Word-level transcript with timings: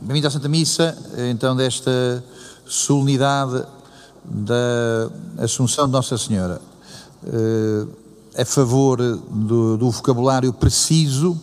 Bem-vindo 0.00 0.28
à 0.28 0.30
Santa 0.30 0.48
Missa, 0.48 0.96
então, 1.28 1.56
desta 1.56 2.22
solenidade 2.64 3.64
da 4.24 5.10
Assunção 5.42 5.86
de 5.86 5.92
Nossa 5.92 6.16
Senhora. 6.16 6.60
Eh, 7.26 8.40
a 8.40 8.44
favor 8.44 8.96
do, 8.96 9.76
do 9.76 9.90
vocabulário 9.90 10.52
preciso, 10.52 11.36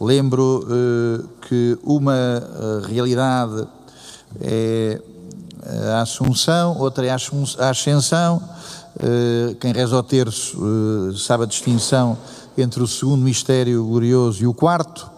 lembro 0.00 0.66
eh, 0.68 1.24
que 1.48 1.78
uma 1.84 2.12
eh, 2.12 2.86
realidade 2.88 3.64
é 4.40 5.00
a 5.92 6.00
Assunção, 6.00 6.76
outra 6.76 7.06
é 7.06 7.10
a 7.10 7.70
Ascensão. 7.70 8.42
Quem 9.60 9.72
reza 9.72 9.96
o 9.96 10.02
terço 10.02 10.58
sabe 11.16 11.44
a 11.44 11.46
distinção 11.46 12.18
entre 12.58 12.82
o 12.82 12.86
segundo 12.86 13.22
mistério 13.22 13.84
glorioso 13.84 14.42
e 14.42 14.46
o 14.46 14.52
quarto. 14.52 15.14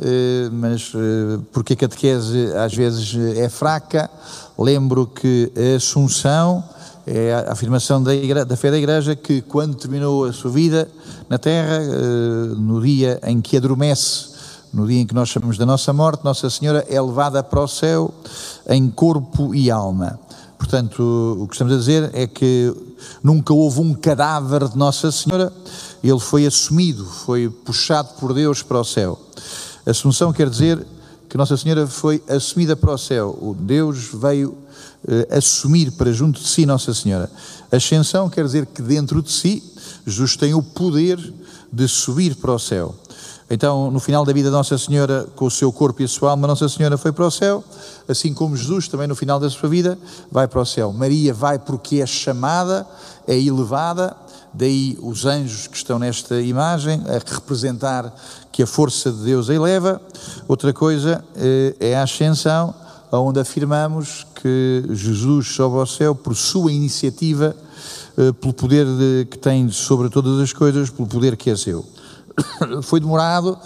Eh, 0.00 0.48
mas 0.52 0.92
eh, 0.94 1.40
porque 1.52 1.72
a 1.72 1.76
catequese 1.76 2.52
às 2.56 2.72
vezes 2.72 3.16
é 3.36 3.48
fraca, 3.48 4.08
lembro 4.56 5.08
que 5.08 5.50
a 5.56 5.76
Assunção 5.76 6.62
é 7.04 7.34
a 7.34 7.52
afirmação 7.52 8.00
da, 8.00 8.14
igreja, 8.14 8.44
da 8.44 8.56
fé 8.56 8.70
da 8.70 8.78
Igreja 8.78 9.16
que 9.16 9.40
quando 9.40 9.74
terminou 9.74 10.26
a 10.26 10.32
sua 10.32 10.50
vida 10.52 10.88
na 11.28 11.36
Terra, 11.36 11.80
eh, 11.82 12.54
no 12.56 12.80
dia 12.80 13.18
em 13.24 13.40
que 13.40 13.56
adormece, 13.56 14.28
no 14.72 14.86
dia 14.86 15.00
em 15.00 15.06
que 15.06 15.14
nós 15.14 15.30
chamamos 15.30 15.58
da 15.58 15.66
nossa 15.66 15.92
morte, 15.92 16.24
Nossa 16.24 16.48
Senhora 16.48 16.86
é 16.88 17.00
levada 17.00 17.42
para 17.42 17.60
o 17.60 17.66
céu 17.66 18.14
em 18.68 18.88
corpo 18.90 19.52
e 19.52 19.68
alma. 19.68 20.20
Portanto, 20.58 21.38
o 21.40 21.48
que 21.48 21.54
estamos 21.54 21.72
a 21.72 21.76
dizer 21.76 22.10
é 22.12 22.26
que 22.26 22.74
nunca 23.22 23.54
houve 23.54 23.80
um 23.80 23.94
cadáver 23.94 24.68
de 24.68 24.76
Nossa 24.76 25.10
Senhora, 25.10 25.52
ele 26.04 26.20
foi 26.20 26.46
assumido, 26.46 27.04
foi 27.04 27.48
puxado 27.48 28.10
por 28.20 28.34
Deus 28.34 28.62
para 28.62 28.78
o 28.78 28.84
céu. 28.84 29.18
Assunção 29.88 30.32
quer 30.34 30.50
dizer 30.50 30.84
que 31.28 31.38
Nossa 31.38 31.56
Senhora 31.56 31.86
foi 31.86 32.22
assumida 32.28 32.76
para 32.76 32.92
o 32.92 32.98
céu. 32.98 33.38
O 33.40 33.54
Deus 33.54 34.10
veio 34.12 34.56
eh, 35.06 35.28
assumir 35.30 35.92
para 35.92 36.12
junto 36.12 36.40
de 36.40 36.46
si 36.46 36.66
Nossa 36.66 36.92
Senhora. 36.92 37.30
Ascensão 37.72 38.28
quer 38.28 38.44
dizer 38.44 38.66
que 38.66 38.82
dentro 38.82 39.22
de 39.22 39.32
si 39.32 39.62
Jesus 40.06 40.36
tem 40.36 40.52
o 40.52 40.62
poder 40.62 41.18
de 41.72 41.88
subir 41.88 42.34
para 42.36 42.52
o 42.52 42.58
céu. 42.58 42.94
Então, 43.50 43.90
no 43.90 43.98
final 43.98 44.26
da 44.26 44.32
vida 44.32 44.50
de 44.50 44.54
Nossa 44.54 44.76
Senhora, 44.76 45.26
com 45.34 45.46
o 45.46 45.50
seu 45.50 45.72
corpo 45.72 46.02
e 46.02 46.04
a 46.04 46.08
sua 46.08 46.32
alma, 46.32 46.46
Nossa 46.46 46.68
Senhora 46.68 46.98
foi 46.98 47.12
para 47.12 47.26
o 47.26 47.30
céu, 47.30 47.64
assim 48.06 48.34
como 48.34 48.54
Jesus 48.54 48.88
também 48.88 49.06
no 49.06 49.16
final 49.16 49.40
da 49.40 49.48
sua 49.48 49.70
vida 49.70 49.98
vai 50.30 50.46
para 50.46 50.60
o 50.60 50.66
céu. 50.66 50.92
Maria 50.92 51.32
vai 51.32 51.58
porque 51.58 52.02
é 52.02 52.06
chamada, 52.06 52.86
é 53.26 53.38
elevada, 53.38 54.14
daí 54.52 54.98
os 55.00 55.24
anjos 55.24 55.66
que 55.66 55.76
estão 55.76 55.98
nesta 55.98 56.40
imagem 56.40 57.02
a 57.06 57.34
representar 57.34 58.14
que 58.50 58.62
a 58.62 58.66
força 58.66 59.10
de 59.10 59.24
Deus 59.24 59.48
a 59.48 59.54
eleva. 59.54 60.00
Outra 60.46 60.72
coisa 60.72 61.24
eh, 61.36 61.76
é 61.80 61.96
a 61.96 62.02
ascensão, 62.02 62.74
onde 63.12 63.40
afirmamos 63.40 64.26
que 64.42 64.84
Jesus 64.90 65.48
sobe 65.48 65.78
ao 65.78 65.86
céu 65.86 66.14
por 66.14 66.34
sua 66.34 66.72
iniciativa, 66.72 67.54
eh, 68.16 68.32
pelo 68.32 68.52
poder 68.52 68.84
de, 68.84 69.26
que 69.30 69.38
tem 69.38 69.70
sobre 69.70 70.08
todas 70.08 70.40
as 70.40 70.52
coisas, 70.52 70.90
pelo 70.90 71.08
poder 71.08 71.36
que 71.36 71.50
é 71.50 71.56
seu. 71.56 71.84
Foi 72.82 73.00
demorado 73.00 73.58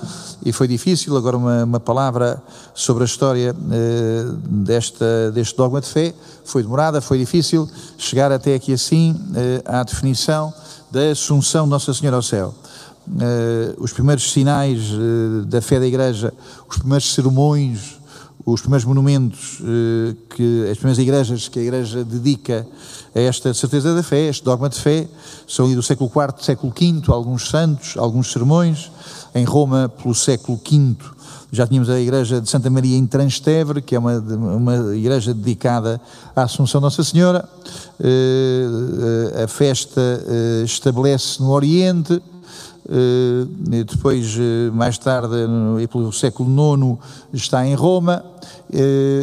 e 0.44 0.52
foi 0.52 0.66
difícil. 0.66 1.16
Agora, 1.16 1.36
uma, 1.36 1.64
uma 1.64 1.80
palavra 1.80 2.42
sobre 2.74 3.04
a 3.04 3.06
história 3.06 3.54
eh, 3.70 4.24
desta, 4.44 5.30
deste 5.30 5.56
dogma 5.56 5.80
de 5.80 5.88
fé. 5.88 6.14
Foi 6.44 6.62
demorada, 6.62 7.00
foi 7.00 7.18
difícil 7.18 7.68
chegar 7.96 8.32
até 8.32 8.54
aqui 8.54 8.72
assim 8.72 9.14
à 9.64 9.82
definição 9.82 10.52
da 10.90 11.10
Assunção 11.10 11.64
de 11.64 11.70
Nossa 11.70 11.94
Senhora 11.94 12.16
ao 12.16 12.22
céu. 12.22 12.54
Uh, 13.08 13.82
os 13.82 13.92
primeiros 13.92 14.30
sinais 14.30 14.78
uh, 14.92 15.44
da 15.46 15.60
fé 15.60 15.80
da 15.80 15.86
Igreja, 15.86 16.32
os 16.68 16.78
primeiros 16.78 17.12
sermões, 17.12 17.98
os 18.44 18.60
primeiros 18.60 18.84
monumentos 18.84 19.60
uh, 19.60 20.14
que 20.30 20.68
as 20.70 20.78
primeiras 20.78 20.98
igrejas 20.98 21.48
que 21.48 21.58
a 21.58 21.62
Igreja 21.62 22.04
dedica 22.04 22.66
a 23.14 23.20
esta 23.20 23.52
certeza 23.54 23.94
da 23.94 24.02
fé, 24.02 24.28
este 24.28 24.44
dogma 24.44 24.68
de 24.68 24.80
fé, 24.80 25.08
são 25.46 25.72
do 25.72 25.82
século 25.82 26.10
IV, 26.10 26.44
século 26.44 26.72
V, 26.78 27.02
alguns 27.08 27.48
santos, 27.48 27.96
alguns 27.96 28.32
sermões, 28.32 28.90
em 29.34 29.44
Roma 29.44 29.88
pelo 29.88 30.14
século 30.14 30.58
V 30.58 30.96
já 31.54 31.66
tínhamos 31.66 31.90
a 31.90 32.00
igreja 32.00 32.40
de 32.40 32.48
Santa 32.48 32.70
Maria 32.70 32.96
em 32.96 33.06
Transtevere, 33.06 33.82
que 33.82 33.94
é 33.94 33.98
uma, 33.98 34.18
uma 34.18 34.96
igreja 34.96 35.34
dedicada 35.34 36.00
à 36.34 36.44
Assunção 36.44 36.80
Nossa 36.80 37.04
Senhora. 37.04 37.46
a 39.44 39.46
festa 39.46 40.00
estabelece 40.64 41.42
no 41.42 41.50
Oriente, 41.50 42.22
depois, 43.86 44.34
uh, 44.36 44.72
mais 44.72 44.98
tarde, 44.98 45.34
pelo 45.90 46.12
século 46.12 46.50
IX, 46.50 46.98
está 47.32 47.66
em 47.66 47.74
Roma, 47.74 48.24
uh, 48.24 48.76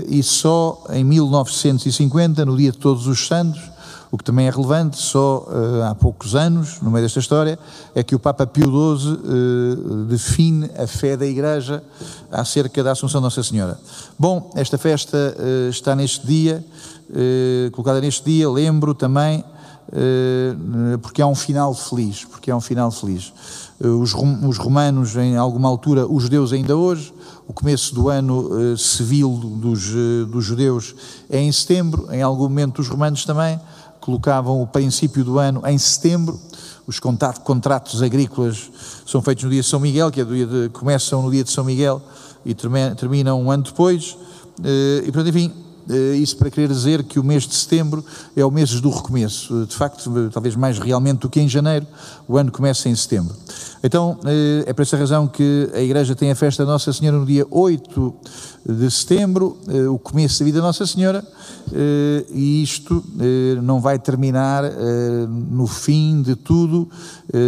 e 0.08 0.24
só 0.24 0.84
em 0.92 1.04
1950, 1.04 2.46
no 2.46 2.56
dia 2.56 2.72
de 2.72 2.78
Todos 2.78 3.08
os 3.08 3.28
Santos, 3.28 3.62
o 4.12 4.18
que 4.18 4.24
também 4.24 4.48
é 4.48 4.50
relevante, 4.50 4.98
só 4.98 5.48
há 5.88 5.94
poucos 5.94 6.34
anos, 6.34 6.82
no 6.82 6.90
meio 6.90 7.06
desta 7.06 7.20
história, 7.20 7.60
é 7.94 8.02
que 8.02 8.16
o 8.16 8.20
Papa 8.20 8.48
Pio 8.48 8.66
XII 8.98 10.06
define 10.08 10.68
a 10.76 10.88
fé 10.88 11.16
da 11.16 11.28
Igreja 11.28 11.84
acerca 12.32 12.84
da 12.84 12.94
Assunção 12.94 13.22
de 13.22 13.26
Nossa 13.26 13.44
Senhora. 13.44 13.80
Bom, 14.18 14.50
esta 14.56 14.80
festa 14.80 15.36
está 15.70 15.96
neste 15.96 16.26
dia, 16.26 16.66
colocada 17.72 18.02
neste 18.02 18.26
dia, 18.26 18.50
lembro 18.50 18.96
também 18.96 19.44
eh, 19.44 19.59
porque 21.02 21.22
há 21.22 21.28
um 21.28 21.36
final 21.36 21.74
feliz, 21.74 22.26
porque 22.26 22.52
é 22.52 22.56
um 22.56 22.62
final 22.62 22.92
feliz. 22.92 23.34
Eh, 23.82 23.88
os, 23.88 24.14
romanos, 24.58 25.16
em 25.16 25.38
alguma 25.38 25.70
altura, 25.70 26.06
os 26.06 26.24
judeus 26.24 26.52
ainda 26.52 26.76
hoje, 26.76 27.14
o 27.48 27.54
começo 27.54 27.96
do 27.96 28.10
ano 28.10 28.50
eh, 28.74 28.78
civil 28.78 29.32
dos, 29.32 29.90
dos 30.28 30.46
judeus 30.46 30.94
é 31.30 31.40
em 31.40 31.52
setembro, 31.52 32.08
em 32.12 32.22
algum 32.22 32.44
momento 32.44 32.80
os 32.80 32.88
romanos 32.88 33.26
também 33.26 33.60
colocavam 34.02 34.62
o 34.62 34.68
princípio 34.68 35.24
do 35.24 35.40
ano 35.40 35.62
em 35.66 35.78
setembro, 35.78 36.40
os 36.86 37.00
contratos 37.00 38.02
agrícolas 38.02 38.70
são 39.06 39.22
feitos 39.22 39.44
no 39.44 39.50
dia 39.50 39.62
de 39.62 39.68
São 39.68 39.80
Miguel, 39.80 40.12
que 40.12 40.22
é 40.22 40.26
de, 40.26 40.70
começam 40.74 41.22
no 41.22 41.30
dia 41.30 41.44
de 41.44 41.52
São 41.52 41.64
Miguel 41.64 42.02
e 42.46 42.56
terminam 42.98 43.40
um 43.42 43.52
ano 43.52 43.64
depois, 43.64 44.18
e 44.60 45.12
portanto, 45.12 45.30
enfim, 45.30 45.54
eh, 45.56 45.69
isso 46.18 46.38
para 46.38 46.50
querer 46.50 46.68
dizer 46.68 47.04
que 47.04 47.20
o 47.20 47.24
mês 47.24 47.48
de 47.48 47.56
setembro 47.56 48.04
é 48.36 48.46
o 48.46 48.52
mês 48.52 48.80
do 48.80 48.90
recomeço. 48.90 49.66
De 49.66 49.76
facto, 49.76 50.30
talvez 50.32 50.56
mais 50.56 50.78
realmente 50.78 51.20
do 51.20 51.30
que 51.30 51.40
em 51.40 51.50
janeiro, 51.50 51.88
o 52.28 52.38
ano 52.38 52.52
começa 52.52 52.88
em 52.88 52.96
setembro. 52.96 53.36
Então, 53.82 54.20
eh, 54.26 54.66
é 54.68 54.74
por 54.74 54.82
essa 54.82 54.98
razão 54.98 55.26
que 55.26 55.70
a 55.74 55.80
Igreja 55.80 56.14
tem 56.14 56.30
a 56.32 56.36
festa 56.36 56.66
da 56.66 56.74
Nossa 56.74 56.92
Senhora 56.92 57.18
no 57.18 57.26
dia 57.26 57.48
8 57.50 58.14
de 58.68 58.92
setembro, 58.92 59.58
eh, 59.70 59.88
o 59.88 59.98
começo 59.98 60.40
da 60.40 60.46
vida 60.46 60.60
da 60.60 60.68
Nossa 60.68 60.86
Senhora, 60.86 61.26
e 62.32 62.64
isto 62.64 63.04
não 63.62 63.80
vai 63.80 64.00
terminar 64.00 64.64
no 65.30 65.68
fim 65.68 66.22
de 66.24 66.36
tudo, 66.36 66.90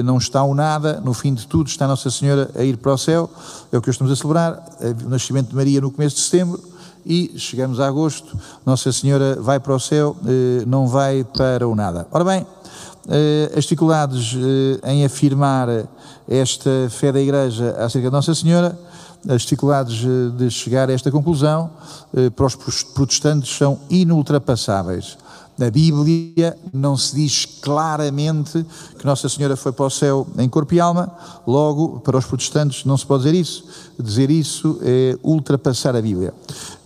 não 0.05 0.19
está 0.19 0.43
o 0.43 0.53
nada, 0.53 1.01
no 1.03 1.11
fim 1.13 1.33
de 1.33 1.47
tudo 1.47 1.67
está 1.67 1.87
Nossa 1.87 2.11
Senhora 2.11 2.49
a 2.55 2.63
ir 2.63 2.77
para 2.77 2.93
o 2.93 2.97
céu, 2.97 3.29
é 3.71 3.77
o 3.77 3.81
que 3.81 3.89
estamos 3.89 4.13
a 4.13 4.15
celebrar, 4.15 4.63
o 5.03 5.09
nascimento 5.09 5.49
de 5.49 5.55
Maria 5.55 5.81
no 5.81 5.89
começo 5.89 6.17
de 6.17 6.21
setembro, 6.21 6.61
e 7.05 7.33
chegamos 7.37 7.79
a 7.79 7.87
agosto, 7.87 8.37
Nossa 8.65 8.91
Senhora 8.91 9.37
vai 9.39 9.59
para 9.59 9.73
o 9.73 9.79
céu, 9.79 10.15
eh, 10.25 10.63
não 10.65 10.87
vai 10.87 11.23
para 11.23 11.67
o 11.67 11.75
nada. 11.75 12.07
Ora 12.11 12.23
bem, 12.23 12.45
eh, 13.09 13.51
as 13.55 13.63
dificuldades 13.63 14.35
eh, 14.35 14.91
em 14.91 15.05
afirmar 15.05 15.67
esta 16.27 16.69
fé 16.89 17.11
da 17.11 17.19
Igreja 17.19 17.71
acerca 17.79 18.07
de 18.07 18.13
Nossa 18.13 18.35
Senhora, 18.35 18.77
as 19.27 19.43
dificuldades 19.43 20.03
de 20.35 20.49
chegar 20.49 20.89
a 20.89 20.93
esta 20.93 21.11
conclusão 21.11 21.69
para 22.35 22.45
os 22.45 22.55
protestantes 22.55 23.55
são 23.55 23.77
inultrapassáveis. 23.87 25.15
Na 25.61 25.69
Bíblia 25.69 26.57
não 26.73 26.97
se 26.97 27.15
diz 27.15 27.45
claramente 27.61 28.65
que 28.97 29.05
Nossa 29.05 29.29
Senhora 29.29 29.55
foi 29.55 29.71
para 29.71 29.85
o 29.85 29.91
céu 29.91 30.25
em 30.39 30.49
corpo 30.49 30.73
e 30.73 30.79
alma, 30.79 31.15
logo, 31.45 31.99
para 31.99 32.17
os 32.17 32.25
protestantes 32.25 32.83
não 32.83 32.97
se 32.97 33.05
pode 33.05 33.25
dizer 33.25 33.37
isso. 33.37 33.63
Dizer 33.99 34.31
isso 34.31 34.79
é 34.81 35.15
ultrapassar 35.21 35.95
a 35.95 36.01
Bíblia. 36.01 36.33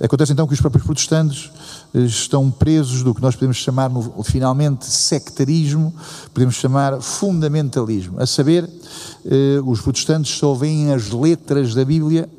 Acontece 0.03 0.34
então 0.34 0.45
que 0.45 0.54
os 0.54 0.60
próprios 0.60 0.83
protestantes 0.83 1.50
estão 2.03 2.51
presos 2.51 3.03
do 3.03 3.13
que 3.13 3.21
nós 3.21 3.36
podemos 3.36 3.57
chamar, 3.57 3.89
no, 3.89 4.24
finalmente, 4.24 4.86
sectarismo, 4.86 5.94
podemos 6.33 6.56
chamar 6.56 7.01
fundamentalismo. 7.01 8.19
A 8.19 8.25
saber, 8.25 8.69
eh, 9.25 9.62
os 9.65 9.81
protestantes 9.81 10.38
só 10.38 10.53
veem 10.53 10.92
as 10.92 11.12
letras 11.12 11.74
da 11.74 11.86
Bíblia, 11.86 12.30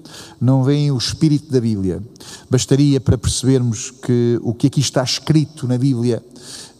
não 0.41 0.63
veem 0.63 0.91
o 0.91 0.99
espírito 0.99 1.51
da 1.51 1.61
Bíblia. 1.61 2.03
Bastaria 2.51 3.01
para 3.01 3.17
percebermos 3.17 3.91
que 3.91 4.39
o 4.43 4.53
que 4.53 4.67
aqui 4.67 4.81
está 4.81 5.03
escrito 5.03 5.67
na 5.67 5.79
Bíblia 5.79 6.23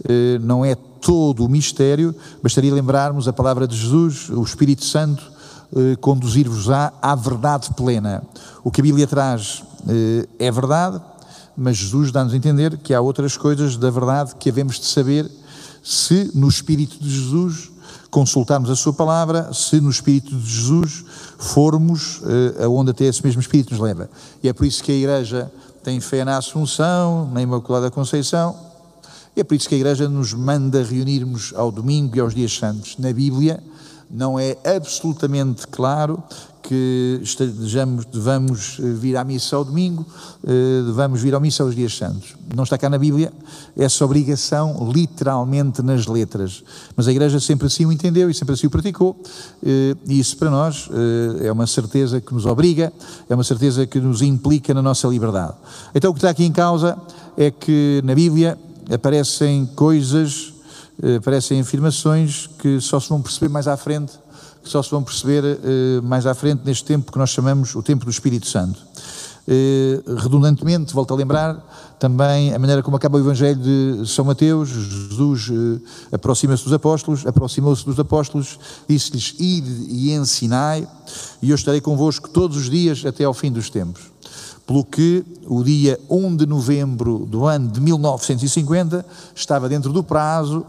eh, 0.09 0.39
não 0.41 0.65
é 0.65 0.75
todo 0.75 1.45
o 1.45 1.49
mistério, 1.49 2.15
bastaria 2.43 2.75
lembrarmos 2.75 3.29
a 3.29 3.33
palavra 3.33 3.67
de 3.67 3.77
Jesus, 3.77 4.29
o 4.29 4.43
Espírito 4.43 4.85
Santo, 4.85 5.23
eh, 5.75 5.97
conduzir-vos-á 6.01 6.93
à 7.03 7.15
verdade 7.15 7.71
plena. 7.75 8.23
O 8.63 8.71
que 8.71 8.81
a 8.81 8.85
Bíblia 8.85 9.07
traz 9.07 9.63
eh, 9.89 10.29
é 10.39 10.51
verdade, 10.51 11.01
mas 11.57 11.77
Jesus 11.77 12.13
dá-nos 12.13 12.33
a 12.33 12.37
entender 12.37 12.77
que 12.79 12.93
há 12.93 13.01
outras 13.01 13.37
coisas 13.37 13.77
da 13.77 13.91
verdade 13.91 14.35
que 14.39 14.51
havemos 14.51 14.79
de 14.79 14.87
saber 14.87 15.31
se 15.83 16.31
no 16.35 16.49
Espírito 16.49 16.99
de 17.01 17.09
Jesus 17.09 17.71
consultarmos 18.11 18.69
a 18.71 18.77
Sua 18.77 18.93
palavra, 18.93 19.53
se 19.53 19.81
no 19.81 19.91
Espírito 19.91 20.35
de 20.35 20.51
Jesus 20.51 21.05
formos 21.39 22.19
uh, 22.19 22.65
aonde 22.65 22.91
até 22.91 23.05
esse 23.05 23.25
mesmo 23.25 23.41
Espírito 23.41 23.73
nos 23.73 23.81
leva. 23.81 24.11
E 24.43 24.49
é 24.49 24.53
por 24.53 24.67
isso 24.67 24.83
que 24.83 24.93
a 24.93 24.95
Igreja 24.95 25.51
tem 25.83 26.01
fé 26.01 26.25
na 26.25 26.37
Assunção, 26.37 27.31
na 27.33 27.41
Imaculada 27.41 27.91
Conceição. 27.91 28.57
E 29.37 29.41
é 29.41 29.45
por 29.45 29.55
isso 29.55 29.69
que 29.69 29.75
a 29.75 29.79
Igreja 29.79 30.09
nos 30.09 30.35
manda 30.35 30.83
reunirmos 30.83 31.53
ao 31.55 31.71
domingo 31.71 32.17
e 32.17 32.21
aos 32.21 32.35
dias 32.35 32.53
santos. 32.57 32.97
Na 32.99 33.13
Bíblia 33.13 33.63
não 34.11 34.39
é 34.39 34.57
absolutamente 34.65 35.67
claro 35.67 36.23
que 36.67 37.21
estejamos, 37.23 38.05
devamos 38.07 38.79
eh, 38.81 38.93
vir 38.93 39.17
à 39.17 39.23
missa 39.23 39.55
ao 39.55 39.65
domingo, 39.65 40.05
eh, 40.45 40.83
devamos 40.85 41.23
vir 41.23 41.33
à 41.33 41.39
missa 41.39 41.63
aos 41.63 41.77
dias 41.77 41.97
santos. 41.97 42.35
Não 42.57 42.65
está 42.65 42.77
cá 42.77 42.91
na 42.91 42.99
Bíblia 42.99 43.33
essa 43.77 44.05
obrigação 44.05 44.91
literalmente 44.93 45.81
nas 45.81 46.09
letras. 46.09 46.65
Mas 46.97 47.07
a 47.07 47.13
Igreja 47.13 47.39
sempre 47.39 47.69
assim 47.69 47.87
o 47.87 47.93
entendeu 47.93 48.29
e 48.29 48.35
sempre 48.35 48.55
assim 48.55 48.67
o 48.67 48.71
praticou. 48.71 49.17
Eh, 49.65 49.95
e 50.09 50.19
isso 50.19 50.37
para 50.37 50.51
nós 50.51 50.89
é 51.41 51.53
uma 51.53 51.67
certeza 51.67 52.21
que 52.21 52.35
nos 52.35 52.47
obriga, 52.47 52.93
é 53.29 53.35
uma 53.35 53.45
certeza 53.45 53.87
que 53.87 54.01
nos 54.01 54.21
implica 54.21 54.75
na 54.75 54.83
nossa 54.83 55.07
liberdade. 55.07 55.55
Então 55.95 56.11
o 56.11 56.15
que 56.15 56.19
está 56.19 56.31
aqui 56.31 56.45
em 56.45 56.53
causa 56.53 56.99
é 57.37 57.51
que 57.51 58.03
na 58.05 58.15
Bíblia 58.15 58.59
aparecem 58.93 59.67
coisas, 59.67 60.53
aparecem 61.17 61.61
afirmações 61.61 62.49
que 62.59 62.81
só 62.81 62.99
se 62.99 63.09
vão 63.09 63.21
perceber 63.21 63.49
mais 63.49 63.69
à 63.69 63.77
frente 63.77 64.15
que 64.67 64.73
só 64.73 64.83
se 64.83 64.91
vão 64.91 65.03
perceber 65.03 65.45
eh, 65.45 66.01
mais 66.03 66.27
à 66.27 66.35
frente 66.35 66.63
neste 66.65 66.85
tempo 66.85 67.13
que 67.13 67.19
nós 67.19 67.31
chamamos 67.31 67.77
o 67.77 67.83
tempo 67.83 68.05
do 68.05 68.11
Espírito 68.11 68.49
Santo. 68.49 68.81
Eh, 69.47 70.03
redundantemente, 70.17 70.93
volto 70.93 71.15
a 71.15 71.17
lembrar 71.17 71.97
também 72.01 72.53
a 72.53 72.59
maneira 72.59 72.83
como 72.83 72.97
acaba 72.97 73.17
o 73.17 73.21
Evangelho 73.21 73.61
de 73.61 74.09
São 74.09 74.25
Mateus. 74.25 74.69
Jesus 74.69 75.51
eh, 75.51 76.17
aproxima-se 76.17 76.65
dos 76.65 76.73
apóstolos, 76.73 77.25
aproximou-se 77.25 77.85
dos 77.85 78.01
apóstolos, 78.01 78.59
disse-lhes: 78.89 79.37
Ide 79.39 79.87
e 79.89 80.11
ensinai, 80.13 80.87
e 81.41 81.51
eu 81.51 81.55
estarei 81.55 81.81
convosco 81.81 82.29
todos 82.29 82.57
os 82.57 82.69
dias 82.69 83.07
até 83.07 83.23
ao 83.23 83.33
fim 83.33 83.53
dos 83.53 83.71
tempos. 83.71 84.11
Pelo 84.67 84.85
que 84.85 85.25
o 85.47 85.63
dia 85.63 86.01
1 86.11 86.35
de 86.35 86.45
novembro 86.45 87.21
do 87.21 87.47
ano 87.47 87.71
de 87.71 87.81
1950 87.81 89.07
estava 89.33 89.69
dentro 89.69 89.93
do 89.93 90.03
prazo 90.03 90.67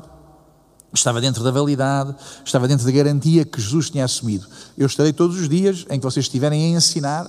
estava 0.93 1.21
dentro 1.21 1.43
da 1.43 1.51
validade, 1.51 2.15
estava 2.45 2.67
dentro 2.67 2.85
da 2.85 2.91
garantia 2.91 3.45
que 3.45 3.61
Jesus 3.61 3.89
tinha 3.89 4.05
assumido. 4.05 4.45
Eu 4.77 4.87
estarei 4.87 5.13
todos 5.13 5.39
os 5.39 5.49
dias 5.49 5.85
em 5.89 5.99
que 5.99 6.05
vocês 6.05 6.25
estiverem 6.25 6.65
a 6.65 6.77
ensinar, 6.77 7.27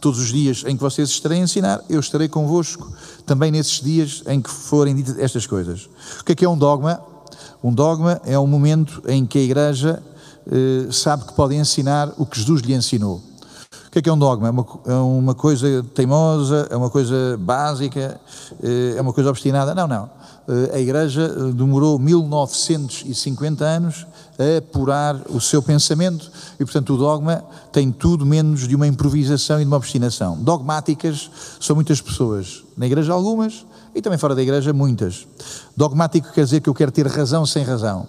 todos 0.00 0.20
os 0.20 0.28
dias 0.28 0.64
em 0.66 0.76
que 0.76 0.82
vocês 0.82 1.08
estarem 1.08 1.40
a 1.40 1.44
ensinar, 1.44 1.82
eu 1.88 2.00
estarei 2.00 2.28
convosco 2.28 2.92
também 3.26 3.50
nesses 3.50 3.80
dias 3.80 4.22
em 4.26 4.40
que 4.40 4.50
forem 4.50 4.94
ditas 4.94 5.18
estas 5.18 5.46
coisas. 5.46 5.88
O 6.20 6.24
que 6.24 6.32
é 6.32 6.34
que 6.34 6.44
é 6.44 6.48
um 6.48 6.56
dogma? 6.56 7.00
Um 7.62 7.72
dogma 7.72 8.20
é 8.24 8.38
um 8.38 8.46
momento 8.46 9.02
em 9.08 9.26
que 9.26 9.38
a 9.38 9.42
Igreja 9.42 10.02
eh, 10.50 10.90
sabe 10.92 11.24
que 11.24 11.32
pode 11.32 11.54
ensinar 11.54 12.12
o 12.16 12.24
que 12.24 12.38
Jesus 12.38 12.62
lhe 12.62 12.74
ensinou. 12.74 13.16
O 13.86 13.90
que 13.90 13.98
é 13.98 14.02
que 14.02 14.08
é 14.08 14.12
um 14.12 14.18
dogma? 14.18 14.48
É 14.48 14.50
uma, 14.50 14.66
é 14.86 14.94
uma 14.94 15.34
coisa 15.34 15.84
teimosa, 15.94 16.68
é 16.70 16.76
uma 16.76 16.88
coisa 16.88 17.36
básica, 17.38 18.20
eh, 18.62 18.94
é 18.96 19.00
uma 19.00 19.12
coisa 19.12 19.30
obstinada? 19.30 19.74
Não, 19.74 19.86
não. 19.88 20.17
Eh, 20.48 20.76
a 20.76 20.80
Igreja 20.80 21.22
eh, 21.22 21.52
demorou 21.52 21.98
1950 21.98 23.64
anos 23.66 24.06
a 24.38 24.58
apurar 24.58 25.20
o 25.28 25.38
seu 25.42 25.62
pensamento 25.62 26.30
e, 26.58 26.64
portanto, 26.64 26.94
o 26.94 26.96
dogma 26.96 27.44
tem 27.70 27.92
tudo 27.92 28.24
menos 28.24 28.66
de 28.66 28.74
uma 28.74 28.86
improvisação 28.86 29.60
e 29.60 29.64
de 29.64 29.66
uma 29.66 29.76
obstinação. 29.76 30.38
Dogmáticas 30.38 31.30
são 31.60 31.76
muitas 31.76 32.00
pessoas, 32.00 32.64
na 32.78 32.86
Igreja 32.86 33.12
algumas 33.12 33.66
e 33.94 34.00
também 34.00 34.18
fora 34.18 34.34
da 34.34 34.40
Igreja 34.40 34.72
muitas. 34.72 35.26
Dogmático 35.76 36.32
quer 36.32 36.44
dizer 36.44 36.62
que 36.62 36.70
eu 36.70 36.74
quero 36.74 36.92
ter 36.92 37.06
razão 37.06 37.44
sem 37.44 37.62
razão. 37.62 38.08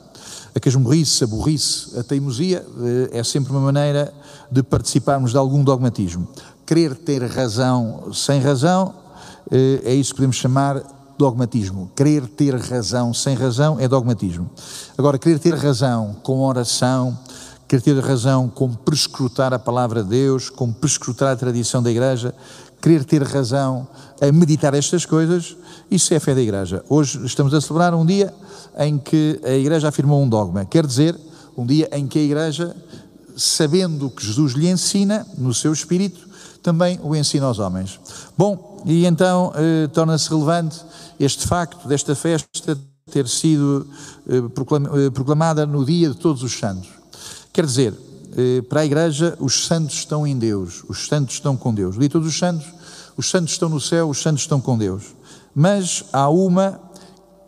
A 0.55 0.59
casmurrice, 0.61 1.25
a 1.25 1.27
burrice, 1.27 1.99
a 1.99 2.03
teimosia 2.03 2.65
eh, 3.11 3.19
é 3.19 3.23
sempre 3.23 3.51
uma 3.51 3.59
maneira 3.59 4.13
de 4.49 4.63
participarmos 4.63 5.31
de 5.31 5.37
algum 5.37 5.61
dogmatismo. 5.61 6.25
Querer 6.65 6.95
ter 6.95 7.21
razão 7.25 8.13
sem 8.13 8.39
razão 8.39 8.93
é 9.51 9.95
isso 9.95 10.11
que 10.11 10.17
podemos 10.17 10.35
chamar 10.35 10.98
dogmatismo. 11.19 11.91
Querer 11.97 12.25
ter 12.27 12.55
razão 12.55 13.13
sem 13.13 13.35
razão 13.35 13.77
é 13.77 13.89
dogmatismo. 13.89 14.49
Agora, 14.97 15.19
querer 15.19 15.37
ter 15.37 15.53
razão 15.53 16.15
com 16.23 16.39
oração, 16.39 17.17
querer 17.67 17.81
ter 17.81 17.99
razão 17.99 18.47
com 18.47 18.73
prescrutar 18.73 19.53
a 19.53 19.59
palavra 19.59 20.01
de 20.01 20.09
Deus, 20.09 20.49
com 20.49 20.71
prescrutar 20.71 21.33
a 21.33 21.35
tradição 21.35 21.83
da 21.83 21.91
Igreja, 21.91 22.33
querer 22.81 23.03
ter 23.03 23.21
razão 23.21 23.85
a 24.21 24.31
meditar 24.31 24.73
estas 24.73 25.05
coisas, 25.05 25.57
isso 25.91 26.13
é 26.13 26.19
fé 26.21 26.33
da 26.33 26.41
Igreja. 26.41 26.85
Hoje 26.87 27.19
estamos 27.25 27.53
a 27.53 27.59
celebrar 27.59 27.93
um 27.93 28.05
dia 28.05 28.33
em 28.77 28.97
que 28.97 29.41
a 29.43 29.51
Igreja 29.51 29.89
afirmou 29.89 30.23
um 30.23 30.29
dogma, 30.29 30.63
quer 30.63 30.87
dizer, 30.87 31.19
um 31.57 31.65
dia 31.65 31.89
em 31.91 32.07
que 32.07 32.17
a 32.17 32.21
Igreja, 32.21 32.73
sabendo 33.35 34.07
o 34.07 34.09
que 34.09 34.25
Jesus 34.25 34.53
lhe 34.53 34.69
ensina 34.69 35.27
no 35.37 35.53
seu 35.53 35.73
espírito, 35.73 36.28
também 36.61 36.99
o 37.03 37.15
ensina 37.15 37.45
aos 37.45 37.59
homens. 37.59 37.99
Bom, 38.37 38.81
e 38.85 39.05
então 39.05 39.51
eh, 39.55 39.87
torna-se 39.87 40.29
relevante 40.29 40.81
este 41.19 41.47
facto 41.47 41.87
desta 41.87 42.15
festa 42.15 42.77
ter 43.09 43.27
sido 43.27 43.87
eh, 44.27 44.37
eh, 44.37 45.09
proclamada 45.09 45.65
no 45.65 45.83
dia 45.83 46.09
de 46.09 46.15
todos 46.15 46.43
os 46.43 46.57
santos. 46.57 46.89
Quer 47.51 47.65
dizer, 47.65 47.93
eh, 48.37 48.61
para 48.61 48.81
a 48.81 48.85
Igreja, 48.85 49.35
os 49.39 49.65
santos 49.65 49.95
estão 49.95 50.25
em 50.25 50.37
Deus, 50.37 50.83
os 50.87 51.07
santos 51.07 51.35
estão 51.35 51.57
com 51.57 51.73
Deus. 51.73 51.97
No 51.97 52.07
todos 52.09 52.27
os 52.27 52.37
santos, 52.37 52.67
os 53.17 53.29
santos 53.29 53.53
estão 53.53 53.67
no 53.67 53.81
céu, 53.81 54.09
os 54.09 54.21
santos 54.21 54.43
estão 54.43 54.61
com 54.61 54.77
Deus. 54.77 55.15
Mas 55.53 56.05
há 56.13 56.29
uma 56.29 56.79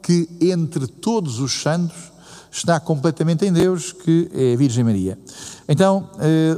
que 0.02 0.28
entre 0.42 0.88
todos 0.88 1.40
os 1.40 1.62
santos 1.62 2.12
está 2.52 2.80
completamente 2.80 3.46
em 3.46 3.54
Deus, 3.54 3.94
que 3.94 4.30
é 4.34 4.54
a 4.54 4.58
Virgem 4.58 4.84
Maria. 4.84 5.18
Então, 5.74 6.10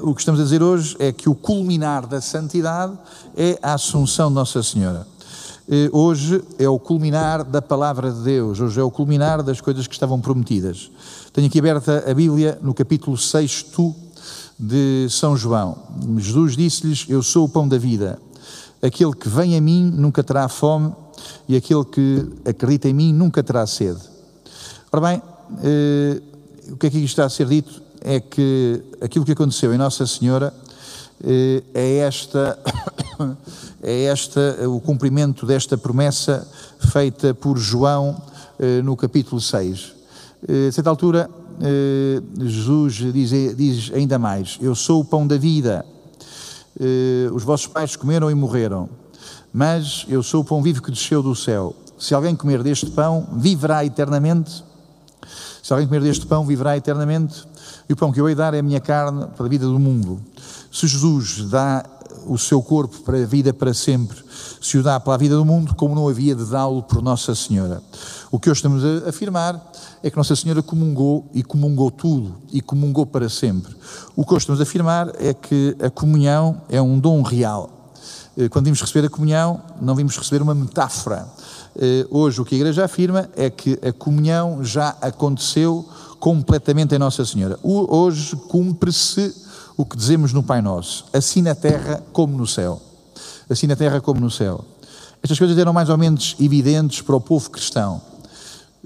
o 0.01 0.15
que 0.15 0.21
estamos 0.21 0.41
a 0.41 0.43
dizer 0.43 0.63
hoje 0.63 0.95
é 0.97 1.11
que 1.11 1.29
o 1.29 1.35
culminar 1.35 2.07
da 2.07 2.19
santidade 2.19 2.97
é 3.37 3.59
a 3.61 3.75
Assunção 3.75 4.29
de 4.29 4.33
Nossa 4.33 4.63
Senhora. 4.63 5.05
Eh, 5.69 5.87
hoje 5.93 6.43
é 6.57 6.67
o 6.67 6.79
culminar 6.79 7.43
da 7.43 7.61
palavra 7.61 8.11
de 8.11 8.23
Deus, 8.23 8.59
hoje 8.59 8.79
é 8.79 8.83
o 8.83 8.89
culminar 8.89 9.43
das 9.43 9.61
coisas 9.61 9.85
que 9.85 9.93
estavam 9.93 10.19
prometidas. 10.19 10.89
Tenho 11.31 11.45
aqui 11.45 11.59
aberta 11.59 12.03
a 12.09 12.11
Bíblia 12.15 12.57
no 12.59 12.73
capítulo 12.73 13.15
6 13.15 13.67
de 14.57 15.07
São 15.11 15.37
João. 15.37 15.77
Jesus 16.17 16.57
disse-lhes: 16.57 17.05
Eu 17.07 17.21
sou 17.21 17.45
o 17.45 17.49
pão 17.49 17.67
da 17.67 17.77
vida. 17.77 18.17
Aquele 18.81 19.13
que 19.13 19.29
vem 19.29 19.55
a 19.55 19.61
mim 19.61 19.91
nunca 19.93 20.23
terá 20.23 20.49
fome, 20.49 20.91
e 21.47 21.55
aquele 21.55 21.85
que 21.85 22.27
acredita 22.49 22.89
em 22.89 22.93
mim 22.95 23.13
nunca 23.13 23.43
terá 23.43 23.67
sede. 23.67 24.01
Ora 24.91 25.07
bem, 25.07 25.21
eh, 25.61 26.19
o 26.71 26.77
que 26.77 26.87
é 26.87 26.89
que 26.89 26.97
aqui 26.97 27.05
está 27.05 27.25
a 27.25 27.29
ser 27.29 27.45
dito 27.45 27.83
é 28.03 28.19
que 28.19 28.83
aquilo 29.01 29.23
que 29.23 29.31
aconteceu 29.31 29.73
em 29.73 29.77
Nossa 29.77 30.05
Senhora 30.05 30.53
eh, 31.23 31.63
é 31.73 31.97
esta 31.99 32.59
é 33.81 34.03
esta, 34.03 34.69
o 34.69 34.81
cumprimento 34.81 35.45
desta 35.45 35.77
promessa 35.77 36.45
feita 36.91 37.33
por 37.33 37.57
João 37.57 38.21
eh, 38.59 38.81
no 38.81 38.97
capítulo 38.97 39.39
6. 39.39 39.93
Eh, 40.47 40.67
a 40.67 40.71
certa 40.71 40.89
altura, 40.89 41.29
Jesus 42.41 43.13
diz, 43.13 43.29
diz, 43.55 43.91
ainda 43.93 44.19
mais: 44.19 44.57
Eu 44.59 44.75
sou 44.75 45.01
o 45.01 45.05
pão 45.05 45.25
da 45.25 45.37
vida. 45.37 45.85
Os 47.31 47.43
vossos 47.43 47.67
pais 47.67 47.95
comeram 47.95 48.31
e 48.31 48.33
morreram, 48.33 48.89
mas 49.53 50.03
eu 50.09 50.23
sou 50.23 50.41
o 50.41 50.43
pão 50.43 50.63
vivo 50.63 50.81
que 50.81 50.89
desceu 50.89 51.21
do 51.21 51.35
céu. 51.35 51.75
Se 51.97 52.15
alguém 52.15 52.35
comer 52.35 52.63
deste 52.63 52.89
pão, 52.89 53.27
viverá 53.33 53.85
eternamente. 53.85 54.63
Se 55.63 55.71
alguém 55.71 55.87
comer 55.87 56.01
deste 56.01 56.25
pão, 56.25 56.45
viverá 56.45 56.75
eternamente. 56.75 57.47
E 57.87 57.93
o 57.93 57.95
pão 57.95 58.11
que 58.11 58.19
eu 58.19 58.27
hei 58.27 58.35
dar 58.35 58.53
é 58.53 58.59
a 58.59 58.63
minha 58.63 58.81
carne 58.81 59.27
para 59.27 59.45
a 59.45 59.49
vida 59.49 59.65
do 59.65 59.79
mundo. 59.79 60.19
Se 60.69 60.85
Jesus 60.85 61.49
dá 61.49 61.85
o 62.27 62.37
seu 62.37 62.61
corpo 62.61 62.99
para 63.03 63.17
a 63.17 63.25
vida 63.25 63.53
para 63.53 63.73
sempre, 63.73 64.17
se 64.61 64.77
o 64.77 64.83
dá 64.83 64.99
para 64.99 65.13
a 65.13 65.17
vida 65.17 65.37
do 65.37 65.45
mundo, 65.45 65.73
como 65.73 65.95
não 65.95 66.09
havia 66.09 66.35
de 66.35 66.43
dá-lo 66.45 66.83
por 66.83 67.01
Nossa 67.01 67.33
Senhora. 67.33 67.81
O 68.29 68.37
que 68.37 68.49
hoje 68.49 68.57
estamos 68.57 68.83
a 68.83 69.09
afirmar 69.09 69.71
é 70.03 70.09
que 70.09 70.17
Nossa 70.17 70.35
Senhora 70.35 70.61
comungou 70.61 71.29
e 71.33 71.41
comungou 71.41 71.89
tudo 71.89 72.35
e 72.51 72.61
comungou 72.61 73.05
para 73.05 73.29
sempre. 73.29 73.73
O 74.17 74.25
que 74.25 74.33
hoje 74.33 74.43
estamos 74.43 74.59
a 74.59 74.63
afirmar 74.63 75.13
é 75.17 75.33
que 75.33 75.77
a 75.81 75.89
comunhão 75.89 76.61
é 76.69 76.81
um 76.81 76.99
dom 76.99 77.21
real. 77.21 77.69
Eh, 78.37 78.49
quando 78.49 78.65
vimos 78.65 78.81
receber 78.81 79.07
a 79.07 79.09
comunhão, 79.09 79.61
não 79.81 79.95
vimos 79.95 80.17
receber 80.17 80.41
uma 80.41 80.53
metáfora. 80.53 81.25
Eh, 81.75 82.05
hoje 82.09 82.39
o 82.39 82.45
que 82.45 82.55
a 82.55 82.57
Igreja 82.57 82.85
afirma 82.85 83.29
é 83.35 83.49
que 83.49 83.79
a 83.81 83.91
comunhão 83.91 84.63
já 84.63 84.95
aconteceu 85.01 85.87
completamente 86.19 86.93
em 86.95 86.99
Nossa 86.99 87.25
Senhora. 87.25 87.59
Hoje 87.63 88.35
cumpre-se 88.35 89.33
o 89.75 89.85
que 89.85 89.97
dizemos 89.97 90.31
no 90.31 90.43
Pai 90.43 90.61
Nosso, 90.61 91.05
assim 91.11 91.41
na 91.41 91.55
terra 91.55 92.03
como 92.13 92.37
no 92.37 92.45
céu. 92.45 92.81
Assim 93.49 93.67
na 93.67 93.75
terra 93.75 93.99
como 93.99 94.19
no 94.19 94.29
céu. 94.29 94.63
Estas 95.21 95.37
coisas 95.39 95.57
eram 95.57 95.73
mais 95.73 95.89
ou 95.89 95.97
menos 95.97 96.35
evidentes 96.39 97.01
para 97.01 97.15
o 97.15 97.21
povo 97.21 97.49
cristão. 97.49 98.01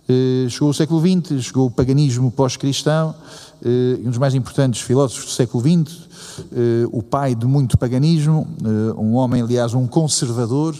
Eh, 0.09 0.47
chegou 0.49 0.69
o 0.69 0.73
século 0.73 1.01
XX, 1.01 1.43
chegou 1.43 1.67
o 1.67 1.71
paganismo 1.71 2.31
pós-cristão, 2.31 3.13
eh, 3.61 3.99
um 4.05 4.09
dos 4.09 4.17
mais 4.17 4.33
importantes 4.33 4.79
filósofos 4.79 5.25
do 5.25 5.31
século 5.31 5.61
XX, 5.61 5.97
eh, 6.53 6.87
o 6.93 7.03
pai 7.03 7.35
de 7.35 7.45
muito 7.45 7.77
paganismo, 7.77 8.47
um 8.97 9.15
homem, 9.15 9.41
aliás, 9.41 9.73
um 9.73 9.85
conservador, 9.85 10.75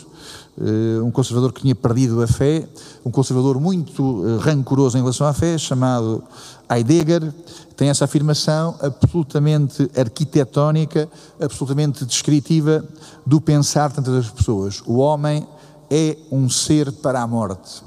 um 1.03 1.11
conservador 1.11 1.53
que 1.53 1.61
tinha 1.61 1.75
perdido 1.75 2.19
a 2.21 2.27
fé, 2.27 2.67
um 3.05 3.11
conservador 3.11 3.59
muito 3.59 4.39
rancoroso 4.39 4.97
em 4.97 5.01
relação 5.01 5.27
à 5.27 5.33
fé, 5.33 5.55
chamado 5.55 6.23
Heidegger, 6.67 7.31
tem 7.75 7.89
essa 7.89 8.05
afirmação 8.05 8.75
absolutamente 8.81 9.87
arquitetónica, 9.95 11.07
absolutamente 11.39 12.05
descritiva 12.05 12.83
do 13.23 13.39
pensar 13.39 13.91
tantas 13.91 14.31
pessoas. 14.31 14.81
O 14.87 14.97
homem 14.97 15.47
é 15.91 16.17
um 16.31 16.49
ser 16.49 16.91
para 16.91 17.21
a 17.21 17.27
morte. 17.27 17.86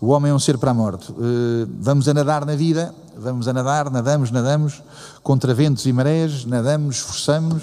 O 0.00 0.08
homem 0.08 0.30
é 0.30 0.34
um 0.34 0.38
ser 0.38 0.56
para 0.56 0.70
a 0.70 0.74
morte. 0.74 1.12
Eh, 1.12 1.66
vamos 1.78 2.08
a 2.08 2.14
nadar 2.14 2.46
na 2.46 2.56
vida, 2.56 2.94
vamos 3.18 3.46
a 3.46 3.52
nadar, 3.52 3.90
nadamos, 3.90 4.30
nadamos, 4.30 4.82
contra 5.22 5.52
ventos 5.52 5.84
e 5.84 5.92
marés, 5.92 6.46
nadamos, 6.46 6.96
esforçamos, 6.96 7.62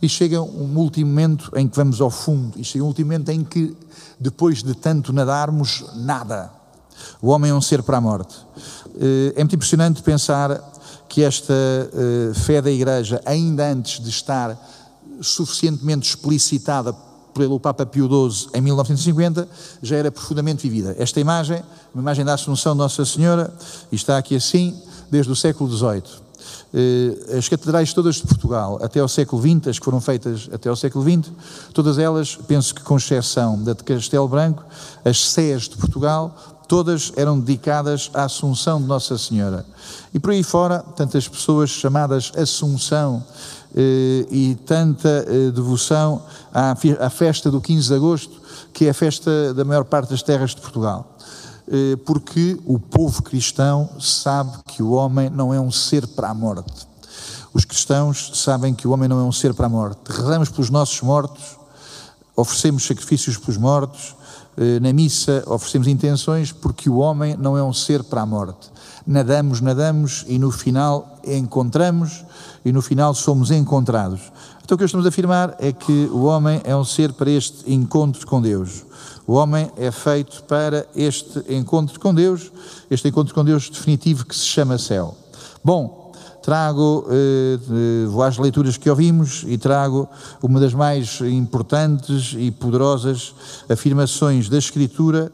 e 0.00 0.08
chega 0.08 0.40
um 0.40 0.78
último 0.78 1.10
momento 1.10 1.52
em 1.54 1.68
que 1.68 1.76
vamos 1.76 2.00
ao 2.00 2.08
fundo, 2.08 2.58
e 2.58 2.64
chega 2.64 2.82
um 2.82 2.86
último 2.86 3.08
momento 3.12 3.28
em 3.28 3.44
que, 3.44 3.76
depois 4.18 4.62
de 4.62 4.74
tanto 4.74 5.12
nadarmos, 5.12 5.84
nada. 5.96 6.50
O 7.20 7.28
homem 7.28 7.50
é 7.50 7.54
um 7.54 7.60
ser 7.60 7.82
para 7.82 7.98
a 7.98 8.00
morte. 8.00 8.34
Eh, 8.98 9.34
é 9.36 9.40
muito 9.40 9.56
impressionante 9.56 10.02
pensar 10.02 10.58
que 11.06 11.22
esta 11.22 11.52
eh, 11.52 12.32
fé 12.32 12.62
da 12.62 12.70
Igreja, 12.70 13.20
ainda 13.26 13.70
antes 13.70 14.02
de 14.02 14.08
estar 14.08 14.58
suficientemente 15.20 16.08
explicitada 16.08 16.94
pelo 17.34 17.58
Papa 17.58 17.84
Pio 17.84 18.06
XII 18.06 18.48
em 18.54 18.60
1950, 18.60 19.48
já 19.82 19.96
era 19.96 20.10
profundamente 20.10 20.62
vivida. 20.68 20.94
Esta 20.98 21.20
imagem, 21.20 21.62
uma 21.92 22.02
imagem 22.02 22.24
da 22.24 22.34
Assunção 22.34 22.72
de 22.72 22.78
Nossa 22.78 23.04
Senhora, 23.04 23.52
e 23.90 23.96
está 23.96 24.16
aqui 24.16 24.36
assim 24.36 24.74
desde 25.10 25.30
o 25.30 25.36
século 25.36 25.70
XVIII. 25.70 26.24
Eh, 26.72 27.38
as 27.38 27.48
catedrais 27.48 27.92
todas 27.92 28.16
de 28.16 28.22
Portugal, 28.22 28.78
até 28.82 29.00
ao 29.00 29.08
século 29.08 29.40
XX, 29.40 29.68
as 29.68 29.78
que 29.78 29.84
foram 29.84 30.00
feitas 30.00 30.48
até 30.52 30.68
ao 30.68 30.76
século 30.76 31.04
XX, 31.04 31.30
todas 31.72 31.98
elas, 31.98 32.36
penso 32.48 32.74
que 32.74 32.82
com 32.82 32.96
exceção 32.96 33.62
da 33.62 33.72
de 33.72 33.84
Castelo 33.84 34.28
Branco, 34.28 34.64
as 35.04 35.24
sés 35.30 35.62
de 35.68 35.76
Portugal, 35.76 36.34
todas 36.66 37.12
eram 37.16 37.38
dedicadas 37.38 38.10
à 38.14 38.24
Assunção 38.24 38.80
de 38.80 38.86
Nossa 38.86 39.16
Senhora. 39.18 39.64
E 40.12 40.18
por 40.18 40.30
aí 40.30 40.42
fora, 40.42 40.80
tantas 40.96 41.28
pessoas 41.28 41.70
chamadas 41.70 42.32
Assunção 42.36 43.24
e 44.30 44.56
tanta 44.66 45.08
eh, 45.08 45.50
devoção 45.50 46.22
à, 46.52 46.76
à 47.00 47.10
festa 47.10 47.50
do 47.50 47.60
15 47.60 47.88
de 47.88 47.94
agosto, 47.94 48.40
que 48.72 48.86
é 48.86 48.90
a 48.90 48.94
festa 48.94 49.52
da 49.52 49.64
maior 49.64 49.84
parte 49.84 50.10
das 50.10 50.22
terras 50.22 50.54
de 50.54 50.60
Portugal. 50.60 51.14
Eh, 51.66 51.96
porque 52.04 52.60
o 52.66 52.78
povo 52.78 53.22
cristão 53.22 53.88
sabe 53.98 54.52
que 54.66 54.82
o 54.82 54.92
homem 54.92 55.30
não 55.30 55.52
é 55.52 55.58
um 55.58 55.70
ser 55.70 56.06
para 56.06 56.28
a 56.28 56.34
morte. 56.34 56.86
Os 57.52 57.64
cristãos 57.64 58.32
sabem 58.34 58.74
que 58.74 58.86
o 58.86 58.90
homem 58.90 59.08
não 59.08 59.18
é 59.20 59.22
um 59.22 59.32
ser 59.32 59.54
para 59.54 59.66
a 59.66 59.68
morte. 59.68 60.00
Rezamos 60.08 60.50
pelos 60.50 60.70
nossos 60.70 61.00
mortos, 61.00 61.56
oferecemos 62.36 62.86
sacrifícios 62.86 63.36
pelos 63.38 63.56
mortos, 63.56 64.14
na 64.80 64.92
missa 64.92 65.42
oferecemos 65.46 65.88
intenções 65.88 66.52
porque 66.52 66.88
o 66.88 66.96
homem 66.96 67.36
não 67.36 67.56
é 67.58 67.62
um 67.62 67.72
ser 67.72 68.04
para 68.04 68.22
a 68.22 68.26
morte. 68.26 68.70
Nadamos, 69.06 69.60
nadamos 69.60 70.24
e 70.28 70.38
no 70.38 70.50
final 70.50 71.18
encontramos 71.26 72.24
e 72.64 72.72
no 72.72 72.80
final 72.80 73.14
somos 73.14 73.50
encontrados. 73.50 74.20
Então 74.64 74.76
o 74.76 74.78
que 74.78 74.84
estamos 74.84 75.04
a 75.04 75.10
afirmar 75.10 75.54
é 75.58 75.72
que 75.72 76.08
o 76.10 76.24
homem 76.24 76.60
é 76.64 76.74
um 76.74 76.84
ser 76.84 77.12
para 77.12 77.30
este 77.30 77.70
encontro 77.70 78.26
com 78.26 78.40
Deus. 78.40 78.84
O 79.26 79.34
homem 79.34 79.70
é 79.76 79.90
feito 79.90 80.42
para 80.44 80.86
este 80.96 81.42
encontro 81.48 81.98
com 82.00 82.14
Deus, 82.14 82.50
este 82.90 83.08
encontro 83.08 83.34
com 83.34 83.44
Deus 83.44 83.68
definitivo 83.68 84.24
que 84.24 84.34
se 84.34 84.44
chama 84.44 84.78
céu. 84.78 85.14
Bom, 85.62 86.03
trago, 86.44 87.06
eh, 87.08 88.06
vou 88.06 88.22
às 88.22 88.36
leituras 88.36 88.76
que 88.76 88.90
ouvimos 88.90 89.44
e 89.46 89.56
trago 89.56 90.06
uma 90.42 90.60
das 90.60 90.74
mais 90.74 91.22
importantes 91.22 92.34
e 92.36 92.50
poderosas 92.50 93.34
afirmações 93.66 94.50
da 94.50 94.58
Escritura 94.58 95.32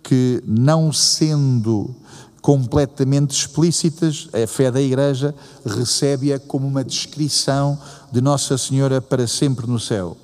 que, 0.00 0.40
não 0.46 0.92
sendo 0.92 1.92
completamente 2.40 3.32
explícitas, 3.32 4.28
a 4.32 4.46
fé 4.46 4.70
da 4.70 4.80
Igreja 4.80 5.34
recebe-a 5.66 6.38
como 6.38 6.68
uma 6.68 6.84
descrição 6.84 7.76
de 8.12 8.20
Nossa 8.20 8.56
Senhora 8.56 9.02
para 9.02 9.26
sempre 9.26 9.66
no 9.66 9.80
céu. 9.80 10.16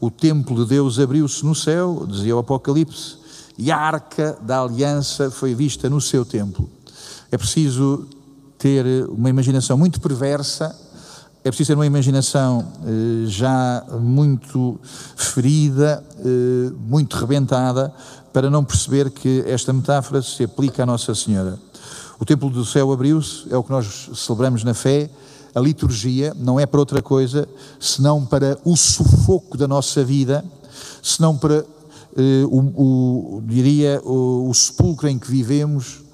O 0.00 0.10
templo 0.10 0.64
de 0.64 0.70
Deus 0.70 0.98
abriu-se 0.98 1.46
no 1.46 1.54
céu, 1.54 2.04
dizia 2.10 2.34
o 2.34 2.40
Apocalipse, 2.40 3.18
e 3.56 3.70
a 3.70 3.76
arca 3.76 4.36
da 4.42 4.62
aliança 4.62 5.30
foi 5.30 5.54
vista 5.54 5.88
no 5.88 6.00
seu 6.00 6.24
templo. 6.24 6.68
É 7.30 7.38
preciso 7.38 8.08
ter 8.66 8.84
uma 9.08 9.30
imaginação 9.30 9.78
muito 9.78 10.00
perversa, 10.00 10.74
é 11.44 11.50
preciso 11.50 11.68
ter 11.68 11.74
uma 11.74 11.86
imaginação 11.86 12.66
eh, 12.84 13.26
já 13.28 13.84
muito 14.00 14.76
ferida, 15.14 16.02
eh, 16.18 16.72
muito 16.88 17.16
rebentada, 17.16 17.94
para 18.32 18.50
não 18.50 18.64
perceber 18.64 19.10
que 19.12 19.44
esta 19.46 19.72
metáfora 19.72 20.20
se 20.20 20.42
aplica 20.42 20.82
à 20.82 20.86
Nossa 20.86 21.14
Senhora. 21.14 21.56
O 22.18 22.24
templo 22.24 22.50
do 22.50 22.64
céu 22.64 22.90
abriu-se, 22.92 23.46
é 23.52 23.56
o 23.56 23.62
que 23.62 23.70
nós 23.70 24.10
celebramos 24.16 24.64
na 24.64 24.74
fé. 24.74 25.08
A 25.54 25.60
liturgia 25.60 26.34
não 26.36 26.58
é 26.58 26.66
para 26.66 26.80
outra 26.80 27.00
coisa 27.00 27.48
senão 27.78 28.26
para 28.26 28.58
o 28.64 28.76
sufoco 28.76 29.56
da 29.56 29.68
nossa 29.68 30.02
vida, 30.02 30.44
senão 31.00 31.36
para 31.38 31.64
eh, 32.16 32.44
o, 32.46 33.36
o, 33.36 33.42
diria, 33.46 34.02
o, 34.04 34.48
o, 34.50 34.54
sepulcro 34.54 35.08
em 35.08 35.20
que 35.20 35.30
vivemos 35.30 36.00
eh, 36.00 36.05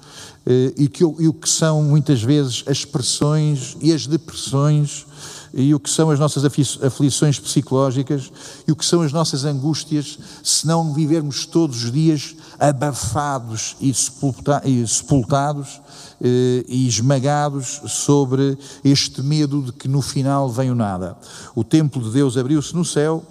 e, 0.45 0.87
que, 0.89 1.03
e 1.03 1.27
o 1.27 1.33
que 1.33 1.49
são 1.49 1.81
muitas 1.83 2.21
vezes 2.21 2.63
as 2.67 2.83
pressões 2.83 3.77
e 3.81 3.93
as 3.93 4.05
depressões 4.05 5.05
e 5.53 5.73
o 5.73 5.79
que 5.79 5.89
são 5.89 6.09
as 6.09 6.19
nossas 6.19 6.43
aflições 6.81 7.39
psicológicas 7.39 8.31
e 8.67 8.71
o 8.71 8.75
que 8.75 8.83
são 8.83 9.01
as 9.01 9.13
nossas 9.13 9.45
angústias 9.45 10.17
se 10.43 10.65
não 10.65 10.93
vivermos 10.93 11.45
todos 11.45 11.83
os 11.83 11.91
dias 11.91 12.35
abafados 12.59 13.75
e 13.79 13.93
sepultados 13.93 15.81
eh, 16.19 16.65
e 16.67 16.87
esmagados 16.87 17.81
sobre 17.87 18.57
este 18.83 19.21
medo 19.21 19.61
de 19.61 19.71
que 19.73 19.87
no 19.87 20.01
final 20.01 20.49
vem 20.49 20.71
o 20.71 20.75
nada. 20.75 21.15
O 21.55 21.63
templo 21.63 22.01
de 22.01 22.09
Deus 22.09 22.35
abriu-se 22.35 22.75
no 22.75 22.83
céu 22.83 23.23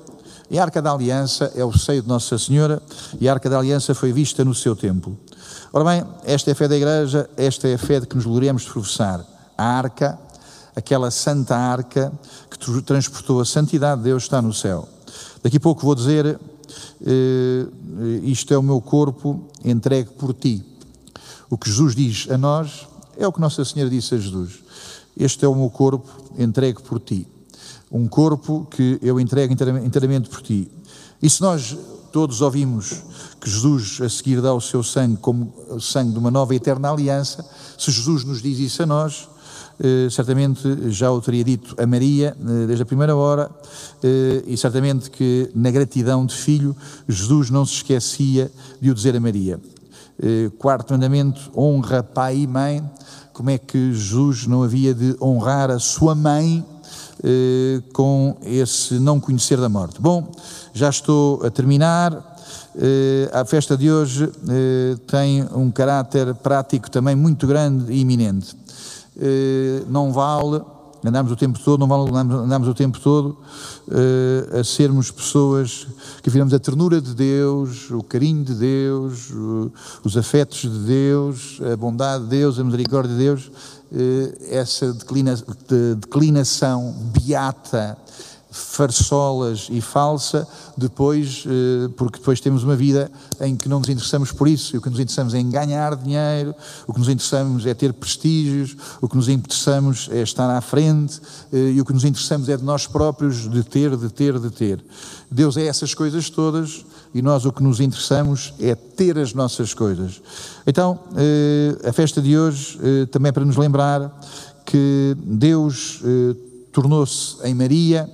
e 0.49 0.59
a 0.59 0.63
Arca 0.63 0.81
da 0.81 0.93
Aliança 0.93 1.51
é 1.57 1.65
o 1.65 1.77
seio 1.77 2.03
de 2.03 2.09
Nossa 2.09 2.39
Senhora 2.39 2.81
e 3.21 3.29
a 3.29 3.33
Arca 3.33 3.51
da 3.51 3.59
Aliança 3.59 3.95
foi 3.95 4.13
vista 4.13 4.45
no 4.45 4.55
seu 4.55 4.77
templo. 4.77 5.19
Ora 5.75 5.85
bem, 5.85 6.05
esta 6.25 6.51
é 6.51 6.53
a 6.53 6.55
fé 6.55 6.69
da 6.69 6.77
Igreja, 6.77 7.31
esta 7.37 7.67
é 7.67 7.75
a 7.75 7.79
fé 7.79 7.99
de 7.99 8.07
que 8.07 8.15
nos 8.15 8.27
gloriamos 8.27 8.63
de 8.63 8.71
professar. 8.71 9.25
A 9.57 9.65
Arca 9.65 10.19
aquela 10.75 11.11
santa 11.11 11.57
arca 11.57 12.13
que 12.51 12.83
transportou 12.83 13.41
a 13.41 13.45
santidade 13.45 14.03
de 14.03 14.05
Deus 14.05 14.25
está 14.25 14.41
no 14.43 14.53
céu. 14.53 14.89
Daqui 15.43 15.57
a 15.57 15.61
pouco 15.61 15.83
vou 15.83 15.95
dizer: 15.95 16.39
eh, 17.07 17.67
Isto 18.23 18.55
é 18.55 18.59
o 18.59 18.63
meu 18.63 18.81
corpo 18.81 19.49
entregue 19.65 20.11
por 20.11 20.35
ti. 20.35 20.65
O 21.49 21.59
que 21.59 21.69
Jesus 21.69 21.95
diz 21.95 22.29
a 22.31 22.39
nós 22.39 22.87
é 23.17 23.27
o 23.27 23.33
que 23.33 23.41
Nossa 23.41 23.65
Senhora 23.65 23.91
disse 23.91 24.15
a 24.15 24.19
Jesus: 24.19 24.61
Este 25.17 25.45
é 25.45 25.49
o 25.49 25.55
meu 25.55 25.71
corpo 25.71 26.09
entregue 26.39 26.83
por 26.83 27.01
ti. 27.01 27.27
Um 27.91 28.09
corpo 28.09 28.67
que 28.71 28.99
eu 29.03 29.21
entrego 29.21 29.53
inteiramente 29.53 30.29
por 30.29 30.41
ti. 30.41 30.71
E 31.21 31.29
se 31.29 31.43
nós 31.43 31.77
todos 32.13 32.43
ouvimos 32.43 33.03
que 33.41 33.49
Jesus 33.49 34.01
a 34.03 34.09
seguir 34.09 34.41
dá 34.41 34.53
o 34.53 34.61
seu 34.61 34.83
sangue 34.83 35.17
como 35.17 35.53
o 35.71 35.81
sangue 35.81 36.13
de 36.13 36.19
uma 36.19 36.31
nova 36.31 36.53
e 36.53 36.59
eterna 36.59 36.91
aliança, 36.91 37.45
se 37.79 37.91
Jesus 37.91 38.25
nos 38.25 38.43
diz 38.43 38.59
isso 38.59 38.83
a 38.83 38.87
nós, 38.87 39.29
eh, 39.81 40.09
certamente 40.11 40.91
já 40.91 41.11
o 41.11 41.21
teria 41.21 41.43
dito 41.43 41.75
a 41.77 41.87
Maria 41.87 42.37
eh, 42.39 42.67
desde 42.67 42.83
a 42.83 42.87
primeira 42.87 43.17
hora, 43.17 43.51
eh, 44.03 44.45
e 44.47 44.57
certamente 44.57 45.11
que 45.11 45.51
na 45.55 45.71
gratidão 45.71 46.27
de 46.27 46.35
filho, 46.35 46.77
Jesus 47.09 47.51
não 47.51 47.65
se 47.65 47.75
esquecia 47.77 48.53
de 48.81 48.91
o 48.91 48.95
dizer 48.95 49.17
a 49.17 49.21
Maria. 49.21 49.61
Quarto 50.57 50.93
mandamento, 50.93 51.51
honra 51.57 52.01
pai 52.01 52.37
e 52.37 52.47
mãe. 52.47 52.85
Como 53.33 53.51
é 53.51 53.59
que 53.59 53.93
Jesus 53.93 54.47
não 54.47 54.63
havia 54.63 54.95
de 54.95 55.17
honrar 55.21 55.69
a 55.69 55.81
sua 55.81 56.15
mãe 56.15 56.65
com 57.93 58.37
esse 58.43 58.95
não 58.95 59.21
conhecer 59.21 59.59
da 59.59 59.69
morte? 59.69 60.01
Bom, 60.01 60.33
já 60.73 60.89
estou 60.89 61.45
a 61.45 61.51
terminar. 61.51 62.13
a 63.33 63.45
festa 63.45 63.77
de 63.77 63.91
hoje 63.91 64.31
tem 65.07 65.47
um 65.55 65.71
caráter 65.71 66.35
prático 66.35 66.91
também 66.91 67.15
muito 67.15 67.47
grande 67.47 67.93
e 67.93 68.01
iminente. 68.01 68.57
Eh, 69.21 69.83
não 69.89 70.13
vale 70.13 70.63
andamos 71.05 71.33
o 71.33 71.37
tempo 71.37 71.59
todo, 71.59 71.81
não 71.81 71.89
vale 71.89 72.11
andamos 72.17 72.69
o 72.69 72.75
tempo 72.75 73.01
todo 73.01 73.37
a 74.59 74.63
sermos 74.63 75.11
pessoas 75.11 75.89
que 76.23 76.31
viramos 76.31 76.55
a 76.55 76.61
ternura 76.61 77.01
de 77.01 77.13
Deus, 77.13 77.91
o 77.91 78.03
carinho 78.03 78.45
de 78.45 78.55
Deus, 78.55 79.33
os 80.05 80.17
afetos 80.17 80.61
de 80.61 80.79
Deus, 80.79 81.61
a 81.73 81.77
bondade 81.77 82.25
de 82.25 82.31
Deus, 82.31 82.59
a 82.59 82.65
misericórdia 82.65 83.13
de 83.13 83.19
Deus, 83.19 83.51
essa 84.51 84.93
declina, 84.93 85.35
de, 85.35 85.95
declinação 85.97 86.95
beata 87.13 87.97
farsolas 88.53 89.69
e 89.71 89.81
falsa, 89.81 90.47
depois, 90.77 91.45
eh, 91.47 91.89
porque 91.97 92.19
depois 92.19 92.39
temos 92.39 92.63
uma 92.63 92.77
vida 92.77 93.11
em 93.41 93.57
que 93.57 93.67
não 93.67 93.79
nos 93.79 93.89
interessamos 93.89 94.31
por 94.31 94.47
isso, 94.47 94.77
e 94.77 94.79
o 94.79 94.83
que 94.83 94.91
nos 94.91 95.01
interessamos 95.01 95.33
é 95.33 95.39
em 95.39 95.49
ganhar 95.49 95.97
dinheiro, 95.97 96.55
o 96.87 96.93
que 96.93 96.99
nos 96.99 97.09
interessamos 97.09 97.65
é 97.65 97.73
ter 97.73 97.95
prestígios, 97.95 98.77
o 99.01 99.09
que 99.09 99.17
nos 99.17 99.29
interessamos 99.29 100.09
é 100.13 100.21
estar 100.23 100.55
à 100.55 100.61
frente, 100.61 101.19
eh, 101.51 101.73
e 101.73 101.81
o 101.81 101.85
que 101.85 101.95
nos 101.95 102.05
interessamos 102.05 102.49
é 102.51 102.57
de 102.57 102.63
nós 102.63 102.87
próprios, 102.87 103.49
de 103.49 103.65
ter, 103.65 103.97
de 103.97 104.11
ter, 104.11 104.39
de 104.39 104.51
ter. 104.51 104.85
Deus 105.31 105.57
é 105.57 105.65
essas 105.65 105.95
coisas 105.95 106.29
todas, 106.29 106.85
e 107.15 107.23
nós 107.23 107.47
o 107.47 107.53
que 107.53 107.63
nos 107.63 107.81
interessamos 107.81 108.53
é 108.61 108.75
ter 108.75 109.19
as 109.19 109.33
nossas 109.33 109.73
coisas. 109.73 110.21
Então, 110.67 111.01
eh, 111.17 111.89
a 111.89 111.93
festa 111.93 112.21
de 112.21 112.37
hoje 112.37 112.79
também 113.11 113.31
é 113.31 113.33
para 113.33 113.45
nos 113.45 113.57
lembrar 113.57 114.21
que 114.67 115.17
Deus 115.19 116.01
tornou-se 116.73 117.37
em 117.45 117.55
Maria 117.55 118.09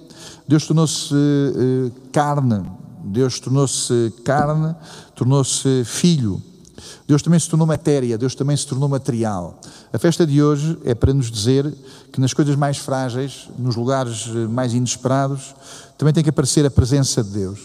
Deus 0.47 0.67
tornou-se 0.67 1.15
uh, 1.15 1.93
carne, 2.13 2.63
Deus 3.05 3.39
tornou-se 3.41 4.13
carne, 4.25 4.75
tornou-se 5.15 5.85
filho. 5.85 6.43
Deus 7.07 7.23
também 7.23 7.41
se 7.41 7.49
tornou 7.49 7.67
matéria, 7.67 8.19
Deus 8.19 8.35
também 8.35 8.57
se 8.57 8.67
tornou 8.67 8.89
material. 8.89 9.59
A 9.93 9.99
festa 9.99 10.27
de 10.27 10.43
hoje 10.43 10.79
é 10.85 10.95
para 10.95 11.13
nos 11.15 11.31
dizer 11.31 11.73
que 12.13 12.21
nas 12.21 12.35
coisas 12.35 12.55
mais 12.55 12.79
frágeis, 12.79 13.49
nos 13.59 13.77
lugares 13.77 14.29
eh, 14.29 14.47
mais 14.47 14.75
inesperados, 14.75 15.55
também 15.97 16.13
tem 16.13 16.23
que 16.23 16.31
aparecer 16.31 16.65
a 16.67 16.71
presença 16.71 17.25
de 17.25 17.31
Deus. 17.31 17.61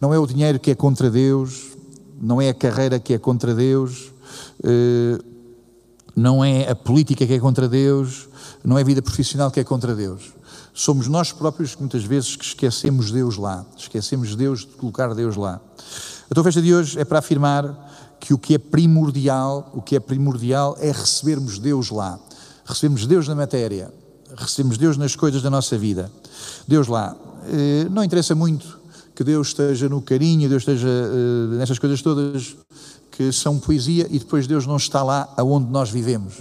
Não 0.00 0.12
é 0.12 0.18
o 0.18 0.26
dinheiro 0.26 0.58
que 0.58 0.70
é 0.70 0.74
contra 0.74 1.10
Deus, 1.10 1.76
não 2.20 2.40
é 2.42 2.48
a 2.48 2.54
carreira 2.54 2.98
que 2.98 3.14
é 3.14 3.18
contra 3.18 3.54
Deus, 3.54 4.12
eh, 4.64 5.18
não 6.14 6.44
é 6.44 6.68
a 6.68 6.74
política 6.74 7.26
que 7.26 7.34
é 7.34 7.38
contra 7.38 7.68
Deus, 7.68 8.28
não 8.64 8.76
é 8.76 8.80
a 8.80 8.84
vida 8.84 9.00
profissional 9.00 9.50
que 9.50 9.60
é 9.60 9.64
contra 9.64 9.94
Deus. 9.94 10.32
Somos 10.78 11.08
nós 11.08 11.32
próprios 11.32 11.74
que 11.74 11.80
muitas 11.80 12.04
vezes 12.04 12.36
que 12.36 12.44
esquecemos 12.44 13.10
Deus 13.10 13.38
lá, 13.38 13.64
esquecemos 13.78 14.36
Deus 14.36 14.60
de 14.60 14.66
colocar 14.66 15.14
Deus 15.14 15.34
lá. 15.34 15.58
A 16.30 16.34
tua 16.34 16.44
festa 16.44 16.60
de 16.60 16.74
hoje 16.74 17.00
é 17.00 17.04
para 17.04 17.18
afirmar 17.18 17.74
que 18.20 18.34
o 18.34 18.38
que 18.38 18.56
é 18.56 18.58
primordial, 18.58 19.72
o 19.72 19.80
que 19.80 19.96
é 19.96 20.00
primordial 20.00 20.76
é 20.78 20.92
recebermos 20.92 21.58
Deus 21.58 21.88
lá. 21.88 22.20
Recebemos 22.66 23.06
Deus 23.06 23.26
na 23.26 23.34
matéria, 23.34 23.90
recebemos 24.36 24.76
Deus 24.76 24.98
nas 24.98 25.16
coisas 25.16 25.40
da 25.40 25.48
nossa 25.48 25.78
vida. 25.78 26.12
Deus 26.68 26.88
lá. 26.88 27.16
Eh, 27.48 27.88
não 27.90 28.04
interessa 28.04 28.34
muito 28.34 28.78
que 29.14 29.24
Deus 29.24 29.48
esteja 29.48 29.88
no 29.88 30.02
carinho, 30.02 30.46
Deus 30.46 30.60
esteja 30.60 30.88
eh, 30.88 31.56
nessas 31.56 31.78
coisas 31.78 32.02
todas 32.02 32.54
que 33.12 33.32
são 33.32 33.58
poesia 33.58 34.06
e 34.10 34.18
depois 34.18 34.46
Deus 34.46 34.66
não 34.66 34.76
está 34.76 35.02
lá 35.02 35.32
aonde 35.38 35.70
nós 35.70 35.88
vivemos. 35.88 36.34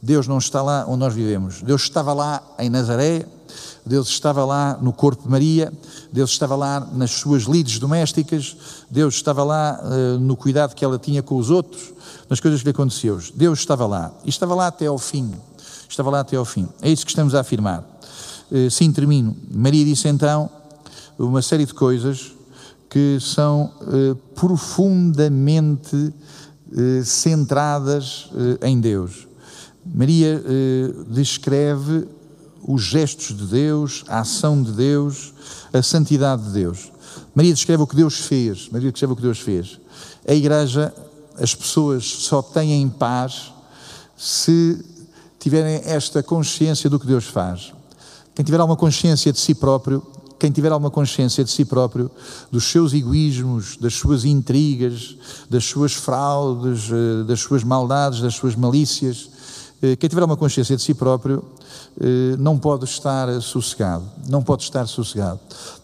Deus 0.00 0.26
não 0.26 0.38
está 0.38 0.62
lá 0.62 0.86
onde 0.88 1.00
nós 1.00 1.12
vivemos. 1.12 1.60
Deus 1.60 1.82
estava 1.82 2.14
lá 2.14 2.42
em 2.58 2.70
Nazaré, 2.70 3.26
Deus 3.86 4.08
estava 4.08 4.44
lá 4.46 4.78
no 4.80 4.92
corpo 4.92 5.24
de 5.24 5.28
Maria, 5.28 5.70
Deus 6.10 6.30
estava 6.30 6.56
lá 6.56 6.80
nas 6.92 7.10
suas 7.10 7.42
lides 7.42 7.78
domésticas, 7.78 8.56
Deus 8.90 9.14
estava 9.14 9.44
lá 9.44 9.78
uh, 9.82 10.18
no 10.18 10.36
cuidado 10.36 10.74
que 10.74 10.84
ela 10.84 10.98
tinha 10.98 11.22
com 11.22 11.36
os 11.36 11.50
outros, 11.50 11.92
nas 12.28 12.40
coisas 12.40 12.60
que 12.60 12.64
lhe 12.64 12.70
aconteceu. 12.70 13.20
Deus 13.34 13.58
estava 13.58 13.86
lá. 13.86 14.10
E 14.24 14.30
estava 14.30 14.54
lá 14.54 14.68
até 14.68 14.86
ao 14.86 14.96
fim. 14.96 15.32
Estava 15.86 16.08
lá 16.08 16.20
até 16.20 16.36
ao 16.36 16.46
fim. 16.46 16.66
É 16.80 16.90
isso 16.90 17.04
que 17.04 17.10
estamos 17.10 17.34
a 17.34 17.40
afirmar. 17.40 17.84
Uh, 18.50 18.70
sim, 18.70 18.90
termino. 18.90 19.36
Maria 19.50 19.84
disse 19.84 20.08
então 20.08 20.48
uma 21.18 21.42
série 21.42 21.66
de 21.66 21.74
coisas 21.74 22.32
que 22.88 23.18
são 23.20 23.70
uh, 23.82 24.14
profundamente 24.34 26.12
centradas 27.04 28.30
em 28.60 28.80
Deus. 28.80 29.28
Maria 29.86 30.42
descreve 31.08 32.04
os 32.66 32.82
gestos 32.82 33.36
de 33.36 33.46
Deus, 33.46 34.04
a 34.08 34.20
ação 34.20 34.62
de 34.62 34.72
Deus, 34.72 35.32
a 35.72 35.82
santidade 35.82 36.42
de 36.44 36.50
Deus. 36.50 36.92
Maria 37.34 37.52
descreve 37.52 37.82
o 37.82 37.86
que 37.86 37.96
Deus 37.96 38.14
fez. 38.14 38.68
Maria 38.70 38.90
descreve 38.90 39.12
o 39.12 39.16
que 39.16 39.22
Deus 39.22 39.38
fez. 39.38 39.78
A 40.26 40.32
igreja, 40.32 40.94
as 41.38 41.54
pessoas 41.54 42.04
só 42.04 42.40
têm 42.40 42.88
paz 42.88 43.52
se 44.16 44.82
tiverem 45.38 45.82
esta 45.84 46.22
consciência 46.22 46.88
do 46.88 46.98
que 46.98 47.06
Deus 47.06 47.24
faz. 47.24 47.72
Quem 48.34 48.44
tiver 48.44 48.58
alguma 48.60 48.76
consciência 48.76 49.32
de 49.32 49.38
si 49.38 49.54
próprio, 49.54 50.02
quem 50.38 50.50
tiver 50.50 50.72
alguma 50.72 50.90
consciência 50.90 51.44
de 51.44 51.50
si 51.50 51.64
próprio, 51.64 52.10
dos 52.50 52.64
seus 52.64 52.92
egoísmos, 52.92 53.76
das 53.76 53.94
suas 53.94 54.24
intrigas, 54.24 55.16
das 55.48 55.64
suas 55.64 55.92
fraudes, 55.92 56.88
eh, 56.90 57.24
das 57.24 57.40
suas 57.40 57.62
maldades, 57.62 58.20
das 58.20 58.34
suas 58.34 58.56
malícias, 58.56 59.28
eh, 59.82 59.96
quem 59.96 60.08
tiver 60.08 60.24
uma 60.24 60.36
consciência 60.36 60.76
de 60.76 60.82
si 60.82 60.94
próprio 60.94 61.44
não 62.38 62.58
pode 62.58 62.84
estar 62.84 63.28
sossegado, 63.40 64.04
não 64.28 64.42
pode 64.42 64.62
estar 64.64 64.86
sossegado. 64.86 65.38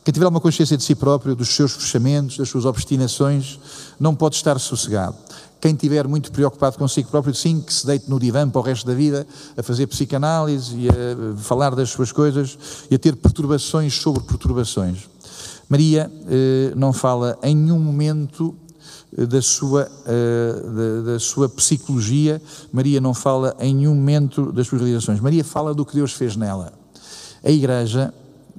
Quem 0.04 0.12
tiver 0.12 0.26
uma 0.26 0.40
consciência 0.40 0.76
de 0.76 0.82
si 0.82 0.94
próprio, 0.94 1.36
dos 1.36 1.48
seus 1.48 1.72
fechamentos, 1.72 2.36
das 2.36 2.48
suas 2.48 2.64
obstinações, 2.64 3.58
não 3.98 4.14
pode 4.14 4.36
estar 4.36 4.58
sossegado. 4.58 5.16
Quem 5.60 5.74
estiver 5.74 6.08
muito 6.08 6.32
preocupado 6.32 6.78
consigo 6.78 7.10
próprio, 7.10 7.34
sim, 7.34 7.60
que 7.60 7.72
se 7.72 7.86
deite 7.86 8.08
no 8.08 8.18
divã 8.18 8.48
para 8.48 8.60
o 8.60 8.64
resto 8.64 8.86
da 8.86 8.94
vida, 8.94 9.26
a 9.56 9.62
fazer 9.62 9.86
psicanálise 9.86 10.74
e 10.74 10.88
a 10.88 11.36
falar 11.36 11.74
das 11.74 11.90
suas 11.90 12.10
coisas 12.10 12.58
e 12.90 12.94
a 12.94 12.98
ter 12.98 13.14
perturbações 13.14 13.94
sobre 13.94 14.22
perturbações. 14.22 15.10
Maria 15.68 16.10
eh, 16.28 16.72
não 16.74 16.92
fala 16.92 17.38
em 17.42 17.54
nenhum 17.54 17.78
momento 17.78 18.56
da 19.16 19.42
sua, 19.42 19.90
eh, 20.06 21.02
da, 21.04 21.12
da, 21.12 21.18
sua 21.18 21.48
psicologia, 21.48 22.40
Maria 22.72 23.00
não 23.00 23.12
fala 23.12 23.56
em 23.58 23.74
nenhum 23.74 23.94
momento 23.94 24.52
das 24.52 24.68
suas 24.68 24.80
realizações. 24.80 25.20
Maria 25.20 25.42
fala 25.42 25.74
do 25.74 25.84
que 25.84 25.94
Deus 25.94 26.12
fez 26.12 26.36
nela. 26.36 26.72
A 27.42 27.50
Igreja 27.50 28.14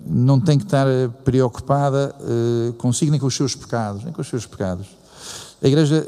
não 0.05 0.39
tem 0.39 0.57
que 0.57 0.65
estar 0.65 0.87
preocupada 1.23 2.13
uh, 2.19 2.73
consigo 2.73 3.11
nem 3.11 3.19
com 3.19 3.27
os 3.27 3.35
seus 3.35 3.55
pecados, 3.55 4.03
nem 4.03 4.11
com 4.11 4.21
os 4.21 4.27
seus 4.27 4.45
pecados. 4.45 4.87
A 5.63 5.67
Igreja 5.67 6.03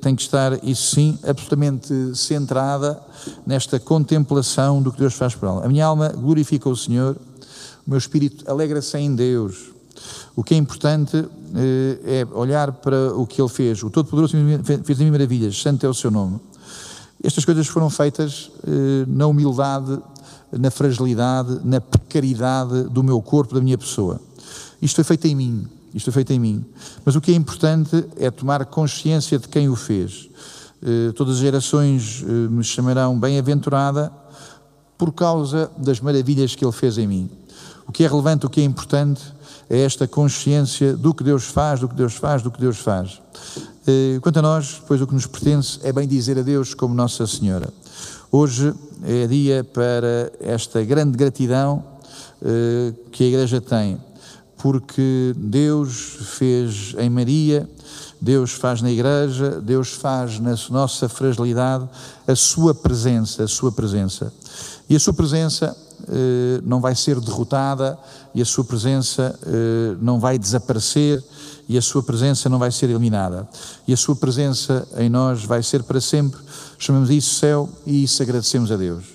tem 0.00 0.14
que 0.14 0.22
estar, 0.22 0.62
isso 0.62 0.94
sim, 0.94 1.18
absolutamente 1.24 1.92
centrada 2.14 3.02
nesta 3.44 3.80
contemplação 3.80 4.80
do 4.80 4.92
que 4.92 5.00
Deus 5.00 5.14
faz 5.14 5.34
por 5.34 5.48
ela. 5.48 5.64
A 5.64 5.68
minha 5.68 5.84
alma 5.84 6.10
glorifica 6.10 6.68
o 6.68 6.76
Senhor, 6.76 7.16
o 7.84 7.90
meu 7.90 7.98
espírito 7.98 8.48
alegra-se 8.48 8.96
em 8.98 9.12
Deus 9.12 9.72
o 10.34 10.42
que 10.42 10.54
é 10.54 10.56
importante 10.56 11.16
eh, 11.54 12.22
é 12.22 12.26
olhar 12.34 12.72
para 12.72 13.14
o 13.14 13.26
que 13.26 13.40
ele 13.40 13.48
fez. 13.48 13.82
O 13.82 13.90
Todo-Poderoso 13.90 14.34
fez 14.84 15.00
em 15.00 15.04
mim 15.04 15.10
maravilhas, 15.10 15.60
santo 15.60 15.84
é 15.84 15.88
o 15.88 15.94
seu 15.94 16.10
nome. 16.10 16.40
Estas 17.22 17.44
coisas 17.44 17.66
foram 17.66 17.90
feitas 17.90 18.50
eh, 18.66 19.04
na 19.06 19.26
humildade, 19.26 19.98
na 20.50 20.70
fragilidade, 20.70 21.60
na 21.64 21.80
precariedade 21.80 22.84
do 22.84 23.02
meu 23.02 23.20
corpo, 23.20 23.54
da 23.54 23.60
minha 23.60 23.76
pessoa. 23.76 24.20
Isto 24.80 24.96
foi 24.96 25.04
feito 25.04 25.26
em 25.26 25.34
mim, 25.34 25.66
isto 25.94 26.06
foi 26.06 26.24
feito 26.24 26.32
em 26.32 26.40
mim. 26.40 26.64
Mas 27.04 27.14
o 27.14 27.20
que 27.20 27.30
é 27.30 27.34
importante 27.34 28.04
é 28.16 28.30
tomar 28.30 28.64
consciência 28.66 29.38
de 29.38 29.48
quem 29.48 29.68
o 29.68 29.76
fez. 29.76 30.30
Eh, 30.82 31.12
todas 31.12 31.36
as 31.36 31.40
gerações 31.40 32.22
me 32.22 32.64
chamarão 32.64 33.18
bem-aventurada 33.18 34.10
por 34.96 35.12
causa 35.12 35.70
das 35.76 36.00
maravilhas 36.00 36.54
que 36.54 36.64
ele 36.64 36.72
fez 36.72 36.96
em 36.96 37.06
mim. 37.06 37.30
O 37.86 37.92
que 37.92 38.04
é 38.04 38.08
relevante, 38.08 38.46
o 38.46 38.50
que 38.50 38.60
é 38.60 38.64
importante 38.64 39.20
é 39.68 39.80
esta 39.80 40.06
consciência 40.06 40.94
do 40.96 41.14
que 41.14 41.24
Deus 41.24 41.44
faz, 41.44 41.80
do 41.80 41.88
que 41.88 41.94
Deus 41.94 42.14
faz, 42.14 42.42
do 42.42 42.50
que 42.50 42.60
Deus 42.60 42.78
faz. 42.78 43.20
Eh, 43.86 44.18
quanto 44.20 44.38
a 44.38 44.42
nós, 44.42 44.80
pois 44.86 45.00
o 45.00 45.06
que 45.06 45.14
nos 45.14 45.26
pertence 45.26 45.78
é 45.82 45.92
bem 45.92 46.06
dizer 46.06 46.38
a 46.38 46.42
Deus 46.42 46.74
como 46.74 46.94
Nossa 46.94 47.26
Senhora. 47.26 47.68
Hoje 48.30 48.72
é 49.04 49.26
dia 49.26 49.64
para 49.64 50.32
esta 50.40 50.82
grande 50.84 51.16
gratidão 51.16 51.84
eh, 52.40 52.92
que 53.10 53.24
a 53.24 53.26
Igreja 53.26 53.60
tem, 53.60 54.00
porque 54.56 55.34
Deus 55.36 56.16
fez 56.38 56.94
em 56.98 57.10
Maria, 57.10 57.68
Deus 58.20 58.52
faz 58.52 58.80
na 58.80 58.90
Igreja, 58.90 59.60
Deus 59.60 59.92
faz 59.92 60.38
na 60.38 60.54
nossa 60.70 61.08
fragilidade 61.08 61.88
a 62.26 62.36
Sua 62.36 62.72
presença, 62.72 63.42
a 63.42 63.48
Sua 63.48 63.72
presença. 63.72 64.32
E 64.88 64.94
a 64.94 65.00
Sua 65.00 65.12
presença 65.12 65.76
não 66.64 66.80
vai 66.80 66.94
ser 66.94 67.20
derrotada 67.20 67.98
e 68.34 68.40
a 68.40 68.44
sua 68.44 68.64
presença 68.64 69.38
eh, 69.46 69.96
não 70.00 70.18
vai 70.18 70.38
desaparecer 70.38 71.22
e 71.68 71.76
a 71.78 71.82
sua 71.82 72.02
presença 72.02 72.48
não 72.48 72.58
vai 72.58 72.70
ser 72.70 72.90
eliminada. 72.90 73.48
E 73.86 73.92
a 73.92 73.96
sua 73.96 74.16
presença 74.16 74.86
em 74.96 75.08
nós 75.08 75.44
vai 75.44 75.62
ser 75.62 75.82
para 75.82 76.00
sempre. 76.00 76.40
Chamamos 76.78 77.10
isso 77.10 77.36
céu 77.36 77.68
e 77.86 78.02
isso 78.04 78.22
agradecemos 78.22 78.70
a 78.72 78.76
Deus. 78.76 79.12